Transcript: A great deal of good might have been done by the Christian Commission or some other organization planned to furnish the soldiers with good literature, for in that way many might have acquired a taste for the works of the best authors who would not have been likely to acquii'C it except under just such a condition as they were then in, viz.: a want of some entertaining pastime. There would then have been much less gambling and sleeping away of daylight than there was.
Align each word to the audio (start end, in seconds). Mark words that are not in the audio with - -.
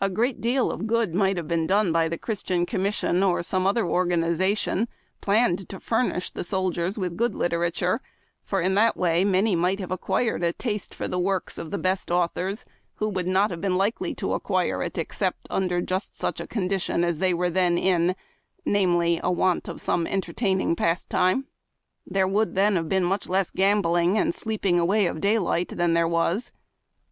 A 0.00 0.08
great 0.08 0.40
deal 0.40 0.70
of 0.70 0.86
good 0.86 1.12
might 1.12 1.36
have 1.36 1.48
been 1.48 1.66
done 1.66 1.90
by 1.90 2.08
the 2.08 2.16
Christian 2.16 2.66
Commission 2.66 3.20
or 3.24 3.42
some 3.42 3.66
other 3.66 3.84
organization 3.84 4.86
planned 5.20 5.68
to 5.68 5.80
furnish 5.80 6.30
the 6.30 6.44
soldiers 6.44 6.96
with 6.96 7.16
good 7.16 7.34
literature, 7.34 8.00
for 8.44 8.60
in 8.60 8.76
that 8.76 8.96
way 8.96 9.24
many 9.24 9.56
might 9.56 9.80
have 9.80 9.90
acquired 9.90 10.44
a 10.44 10.52
taste 10.52 10.94
for 10.94 11.08
the 11.08 11.18
works 11.18 11.58
of 11.58 11.72
the 11.72 11.78
best 11.78 12.12
authors 12.12 12.64
who 12.98 13.08
would 13.08 13.28
not 13.28 13.50
have 13.50 13.60
been 13.60 13.76
likely 13.76 14.14
to 14.14 14.28
acquii'C 14.38 14.86
it 14.86 14.98
except 14.98 15.48
under 15.50 15.80
just 15.80 16.16
such 16.16 16.38
a 16.38 16.46
condition 16.46 17.02
as 17.02 17.18
they 17.18 17.34
were 17.34 17.50
then 17.50 17.76
in, 17.76 18.14
viz.: 18.64 19.18
a 19.24 19.32
want 19.32 19.66
of 19.66 19.80
some 19.80 20.06
entertaining 20.06 20.76
pastime. 20.76 21.44
There 22.06 22.28
would 22.28 22.54
then 22.54 22.76
have 22.76 22.88
been 22.88 23.02
much 23.02 23.28
less 23.28 23.50
gambling 23.50 24.16
and 24.16 24.32
sleeping 24.32 24.78
away 24.78 25.06
of 25.06 25.20
daylight 25.20 25.70
than 25.70 25.94
there 25.94 26.06
was. 26.06 26.52